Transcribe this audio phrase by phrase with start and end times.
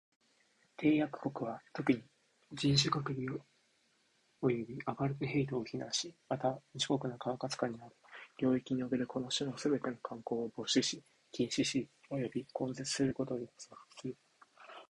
[0.81, 2.03] 締約国は、特に、
[2.53, 3.21] 人種隔離
[4.41, 7.95] 及びアパルトヘイトを非難し、また、自国の管轄の下にある
[8.39, 14.17] 領域におけるこの種のすべての慣行を防止し、禁止し及び根絶することを約束する。